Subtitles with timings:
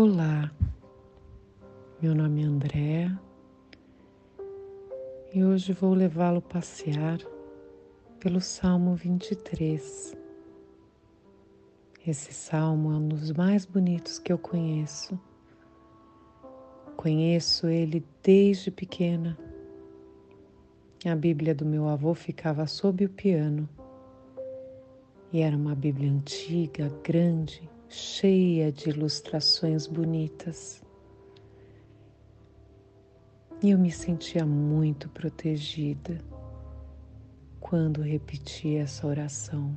[0.00, 0.48] Olá,
[2.00, 3.18] meu nome é André
[5.34, 7.18] e hoje vou levá-lo passear
[8.20, 10.16] pelo Salmo 23.
[12.06, 15.18] Esse salmo é um dos mais bonitos que eu conheço.
[16.96, 19.36] Conheço ele desde pequena.
[21.04, 23.68] A Bíblia do meu avô ficava sob o piano
[25.32, 30.82] e era uma Bíblia antiga, grande, cheia de ilustrações bonitas.
[33.62, 36.18] E eu me sentia muito protegida
[37.60, 39.76] quando repetia essa oração.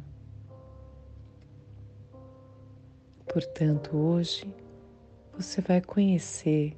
[3.32, 4.54] Portanto, hoje
[5.34, 6.78] você vai conhecer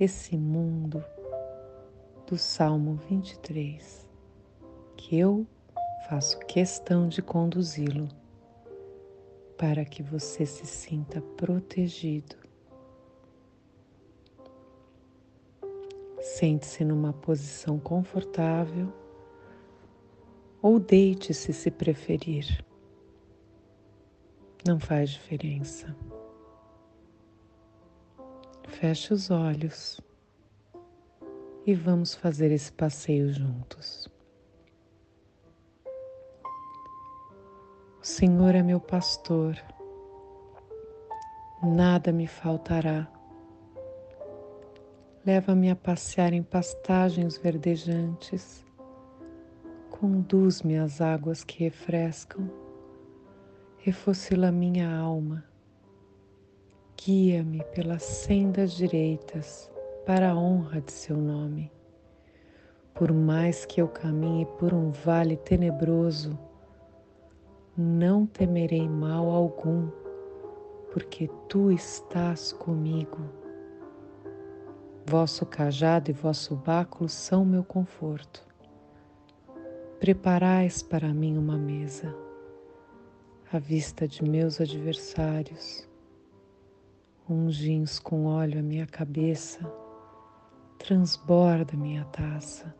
[0.00, 1.04] esse mundo
[2.26, 4.08] do Salmo 23,
[4.96, 5.46] que eu
[6.08, 8.08] faço questão de conduzi-lo
[9.56, 12.36] para que você se sinta protegido.
[16.20, 18.92] Sente-se numa posição confortável
[20.62, 22.64] ou deite-se se preferir.
[24.66, 25.94] Não faz diferença.
[28.68, 30.00] Feche os olhos
[31.66, 34.08] e vamos fazer esse passeio juntos.
[38.16, 39.60] Senhor é meu pastor,
[41.60, 43.10] nada me faltará.
[45.26, 48.64] Leva-me a passear em pastagens verdejantes,
[49.90, 52.48] conduz-me às águas que refrescam,
[53.78, 55.42] refocila minha alma,
[56.96, 59.68] guia-me pelas sendas direitas
[60.06, 61.68] para a honra de seu nome.
[62.94, 66.38] Por mais que eu caminhe por um vale tenebroso,
[67.76, 69.88] não temerei mal algum,
[70.92, 73.18] porque tu estás comigo.
[75.04, 78.46] Vosso cajado e vosso báculo são meu conforto.
[79.98, 82.14] Preparais para mim uma mesa,
[83.52, 85.88] à vista de meus adversários.
[87.28, 89.60] Ungins com óleo a minha cabeça,
[90.78, 92.72] transborda minha taça.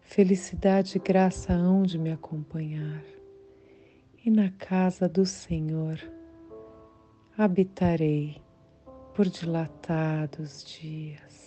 [0.00, 3.19] Felicidade e graça hão de me acompanhar
[4.24, 5.98] e na casa do Senhor
[7.36, 8.42] habitarei
[9.14, 11.40] por dilatados dias.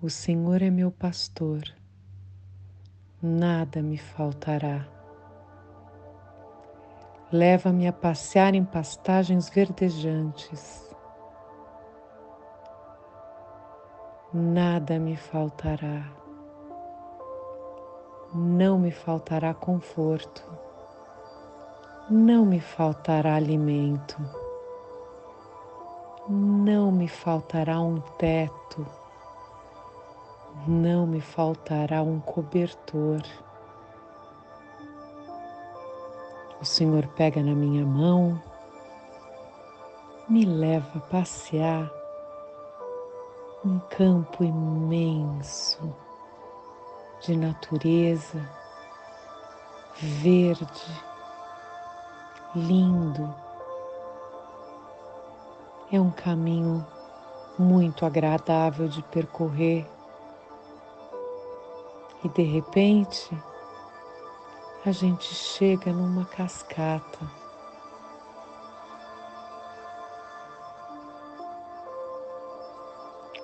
[0.00, 1.62] O Senhor é meu pastor,
[3.20, 4.97] nada me faltará
[7.30, 10.88] Leva-me a passear em pastagens verdejantes.
[14.32, 16.10] Nada me faltará.
[18.34, 20.42] Não me faltará conforto.
[22.08, 24.16] Não me faltará alimento.
[26.26, 28.86] Não me faltará um teto.
[30.66, 33.20] Não me faltará um cobertor.
[36.60, 38.42] O Senhor pega na minha mão,
[40.28, 41.88] me leva a passear
[43.64, 45.94] um campo imenso
[47.20, 48.44] de natureza
[50.00, 51.04] verde,
[52.54, 53.34] lindo.
[55.92, 56.84] É um caminho
[57.58, 59.86] muito agradável de percorrer
[62.24, 63.36] e de repente
[64.88, 67.18] a gente chega numa cascata.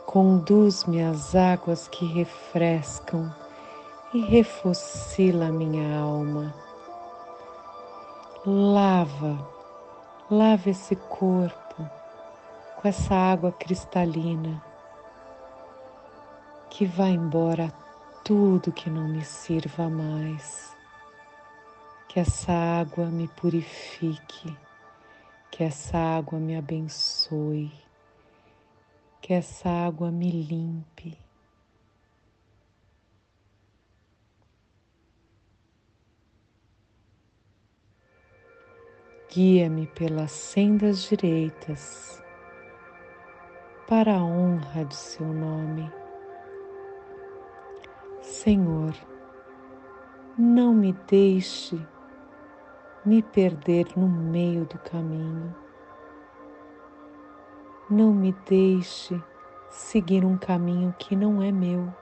[0.06, 3.30] Conduz-me às águas que refrescam
[4.14, 6.54] e refocila minha alma.
[8.46, 9.46] Lava,
[10.30, 11.90] lava esse corpo
[12.80, 14.62] com essa água cristalina
[16.70, 17.70] que vai embora
[18.24, 20.73] tudo que não me sirva mais
[22.14, 24.56] que essa água me purifique,
[25.50, 27.72] que essa água me abençoe,
[29.20, 31.18] que essa água me limpe.
[39.28, 42.22] Guia-me pelas sendas direitas,
[43.88, 45.92] para a honra de Seu nome.
[48.22, 48.94] Senhor,
[50.38, 51.76] não me deixe
[53.04, 55.54] me perder no meio do caminho.
[57.90, 59.22] Não me deixe
[59.68, 61.92] seguir um caminho que não é meu.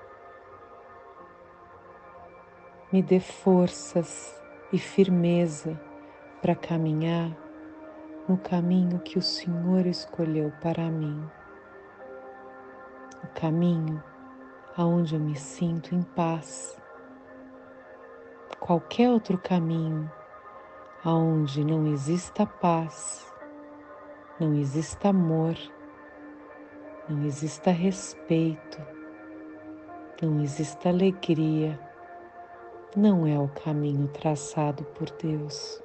[2.92, 4.40] Me dê forças
[4.72, 5.80] e firmeza
[6.40, 7.36] para caminhar
[8.28, 11.28] no caminho que o Senhor escolheu para mim.
[13.24, 14.00] O caminho
[14.76, 16.80] aonde eu me sinto em paz.
[18.60, 20.08] Qualquer outro caminho
[21.04, 23.26] aonde não exista paz,
[24.38, 25.56] não exista amor,
[27.08, 28.80] não exista respeito,
[30.22, 31.78] não exista alegria,
[32.96, 35.82] não é o caminho traçado por Deus.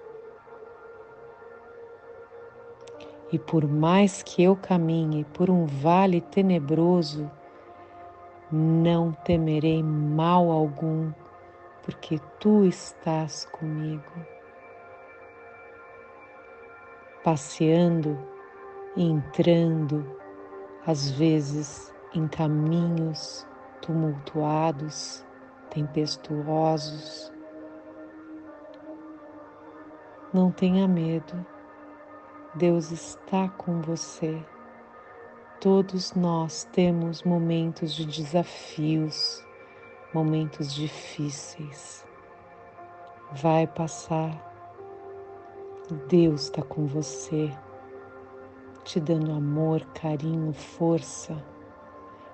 [3.31, 7.29] E por mais que eu caminhe por um vale tenebroso,
[8.51, 11.11] não temerei mal algum,
[11.81, 14.36] porque tu estás comigo.
[17.23, 18.17] Passeando
[18.95, 20.05] e entrando,
[20.85, 23.45] às vezes em caminhos
[23.81, 25.25] tumultuados,
[25.69, 27.31] tempestuosos.
[30.33, 31.45] Não tenha medo,
[32.55, 34.43] Deus está com você.
[35.59, 39.43] Todos nós temos momentos de desafios,
[40.13, 42.05] momentos difíceis.
[43.31, 44.46] Vai passar.
[45.95, 47.49] Deus está com você,
[48.83, 51.41] te dando amor, carinho, força.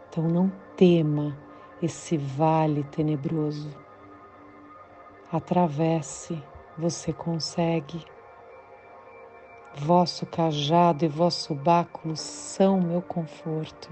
[0.09, 1.37] Então não tema
[1.81, 3.69] esse vale tenebroso.
[5.31, 6.41] Atravesse,
[6.77, 8.03] você consegue.
[9.75, 13.89] Vosso cajado e vosso báculo são meu conforto.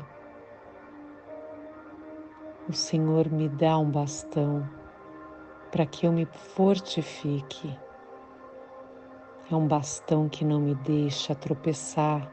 [2.69, 4.67] O Senhor me dá um bastão
[5.71, 7.75] para que eu me fortifique.
[9.51, 12.31] É um bastão que não me deixa tropeçar,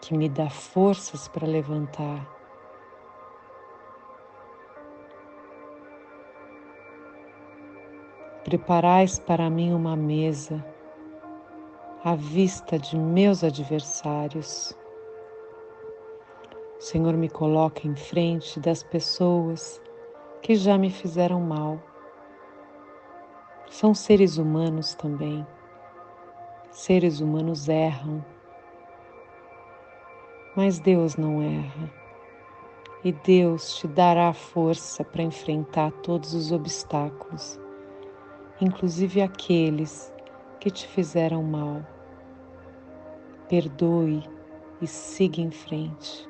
[0.00, 2.26] que me dá forças para levantar.
[8.42, 10.64] Preparais para mim uma mesa
[12.02, 14.74] à vista de meus adversários.
[16.78, 19.78] O Senhor me coloca em frente das pessoas
[20.40, 21.78] que já me fizeram mal.
[23.68, 25.46] São seres humanos também.
[26.74, 28.24] Seres humanos erram,
[30.56, 31.88] mas Deus não erra.
[33.04, 37.60] E Deus te dará força para enfrentar todos os obstáculos,
[38.60, 40.12] inclusive aqueles
[40.58, 41.80] que te fizeram mal
[43.48, 44.24] perdoe
[44.82, 46.28] e siga em frente.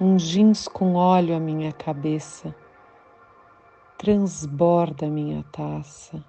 [0.00, 2.54] Ungins com óleo a minha cabeça,
[3.96, 6.24] transborda a minha taça.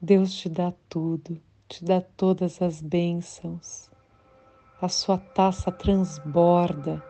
[0.00, 3.90] Deus te dá tudo, te dá todas as bênçãos.
[4.80, 7.02] A sua taça transborda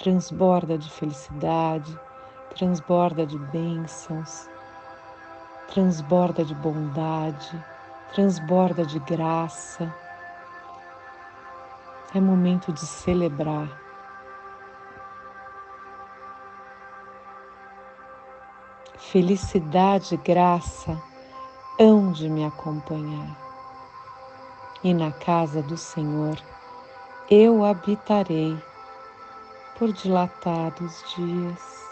[0.00, 1.98] transborda de felicidade,
[2.56, 4.48] transborda de bênçãos,
[5.68, 7.64] transborda de bondade,
[8.14, 9.94] transborda de graça.
[12.12, 13.68] É momento de celebrar.
[18.98, 21.00] Felicidade e graça
[21.78, 23.36] hão de me acompanhar,
[24.82, 26.36] e na casa do Senhor
[27.30, 28.60] eu habitarei
[29.78, 31.86] por dilatados dias.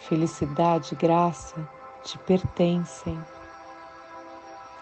[0.00, 1.56] Felicidade e graça
[2.02, 3.22] te pertencem.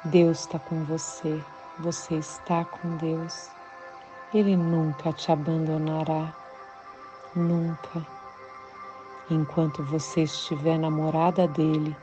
[0.05, 1.43] Deus está com você,
[1.79, 3.54] você está com Deus.
[4.33, 6.35] Ele nunca te abandonará,
[7.37, 8.07] nunca.
[9.31, 11.97] Enquanto você estiver namorada dele,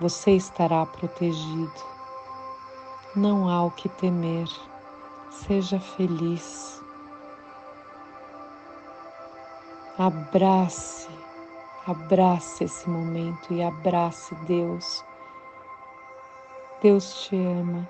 [0.00, 1.72] você estará protegido.
[3.14, 4.48] Não há o que temer.
[5.30, 6.82] Seja feliz.
[9.98, 11.08] Abrace,
[11.86, 15.02] abrace esse momento e abrace Deus.
[16.82, 17.88] Deus te ama,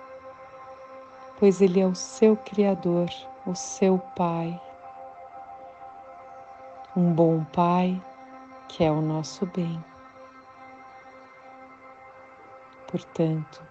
[1.39, 3.09] pois Ele é o seu Criador,
[3.47, 4.61] o seu Pai.
[6.97, 8.01] Um bom Pai
[8.69, 9.83] que é o nosso bem.
[12.89, 13.63] Portanto,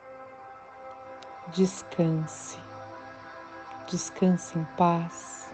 [1.53, 2.59] descanse,
[3.89, 5.49] descanse em paz,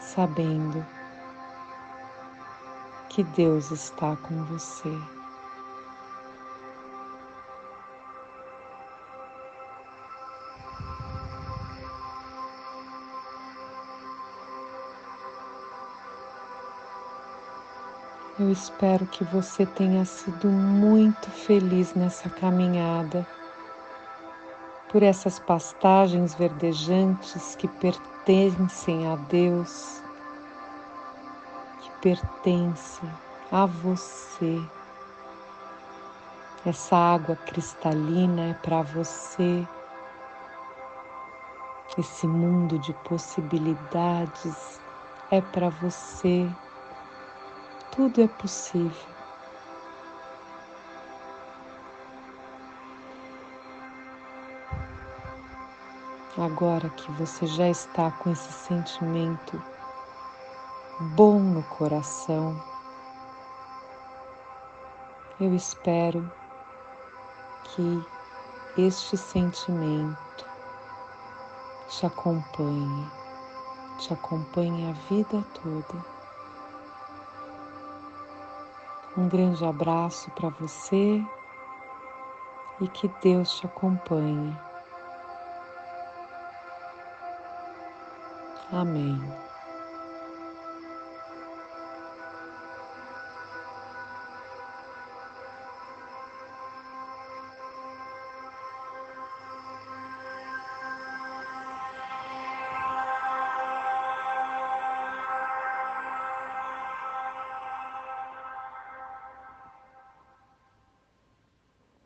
[0.00, 0.84] sabendo
[3.08, 5.17] que Deus está com você.
[18.48, 23.26] Eu espero que você tenha sido muito feliz nessa caminhada
[24.90, 30.02] por essas pastagens verdejantes que pertencem a Deus,
[31.82, 33.10] que pertencem
[33.52, 34.58] a você.
[36.64, 39.68] Essa água cristalina é para você.
[41.98, 44.80] Esse mundo de possibilidades
[45.30, 46.50] é para você.
[47.98, 49.08] Tudo é possível.
[56.36, 59.60] Agora que você já está com esse sentimento
[61.16, 62.62] bom no coração,
[65.40, 66.30] eu espero
[67.64, 68.06] que
[68.80, 70.46] este sentimento
[71.88, 73.10] te acompanhe,
[73.98, 76.17] te acompanhe a vida toda.
[79.18, 81.20] Um grande abraço para você
[82.80, 84.56] e que Deus te acompanhe.
[88.70, 89.47] Amém.